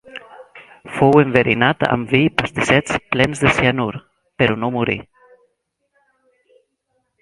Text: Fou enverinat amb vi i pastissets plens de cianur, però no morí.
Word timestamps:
Fou 0.93 1.19
enverinat 1.23 1.85
amb 1.89 2.15
vi 2.15 2.23
i 2.29 2.33
pastissets 2.43 2.97
plens 3.13 3.45
de 3.45 3.55
cianur, 3.61 3.93
però 4.43 4.59
no 4.65 4.75
morí. 4.81 5.01